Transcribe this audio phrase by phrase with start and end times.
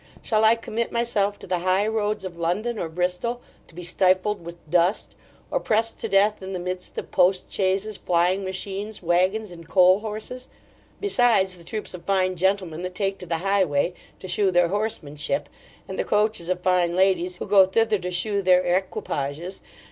[0.23, 4.43] Shall I commit myself to the high roads of London or Bristol, to be stifled
[4.43, 5.13] with dust,
[5.51, 9.99] or pressed to death in the midst of post chaises, flying machines, waggons, and coal
[9.99, 10.49] horses;
[10.99, 15.47] besides the troops of fine gentlemen that take to the highway, to shew their horsemanship;
[15.87, 19.61] and the coaches of fine ladies, who go thither to shew their equipages?